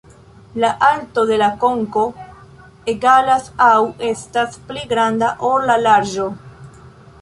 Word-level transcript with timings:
La 0.61 0.71
alto 0.93 1.25
de 1.31 1.37
la 1.41 1.49
konko 1.65 2.07
egalas 2.95 3.47
aŭ 3.69 3.79
estas 4.11 4.61
pli 4.71 4.89
granda 4.95 5.33
ol 5.53 5.73
la 5.73 5.79
larĝo. 5.89 6.31